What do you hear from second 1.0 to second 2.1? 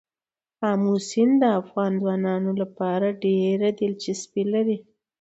سیند د افغان